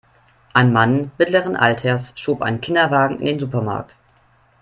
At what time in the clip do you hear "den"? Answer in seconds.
3.27-3.39